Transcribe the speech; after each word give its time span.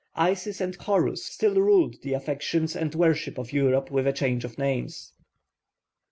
Isis 0.15 0.59
and 0.61 0.75
Horus 0.75 1.23
still 1.23 1.53
ruled 1.61 1.97
the 2.01 2.13
affections 2.13 2.75
and 2.75 2.95
worship 2.95 3.37
of 3.37 3.53
Europe 3.53 3.91
with 3.91 4.07
a 4.07 4.11
change 4.13 4.43
of 4.43 4.57
names. 4.57 5.13